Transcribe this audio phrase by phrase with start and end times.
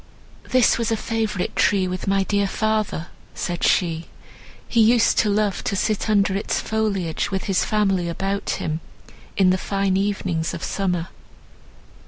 [0.49, 4.07] "This was a favourite tree with my dear father," said she;
[4.67, 8.79] "he used to love to sit under its foliage with his family about him,
[9.37, 11.09] in the fine evenings of summer."